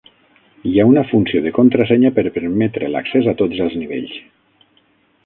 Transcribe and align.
Hi 0.69 0.71
ha 0.77 0.85
una 0.91 1.03
funció 1.09 1.41
de 1.47 1.51
contrasenya 1.57 2.11
per 2.15 2.23
permetre 2.39 2.89
l'accés 2.95 3.29
a 3.35 3.37
tots 3.43 3.63
els 3.67 3.77
nivells. 3.83 4.17